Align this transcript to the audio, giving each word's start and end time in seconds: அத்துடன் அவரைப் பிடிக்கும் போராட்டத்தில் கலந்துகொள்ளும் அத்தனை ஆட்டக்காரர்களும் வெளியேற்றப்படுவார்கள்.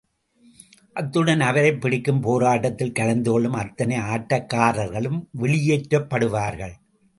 அத்துடன் 0.93 1.41
அவரைப் 1.41 1.81
பிடிக்கும் 1.81 2.21
போராட்டத்தில் 2.21 2.91
கலந்துகொள்ளும் 2.91 3.53
அத்தனை 3.53 3.97
ஆட்டக்காரர்களும் 3.97 5.27
வெளியேற்றப்படுவார்கள். 5.37 6.73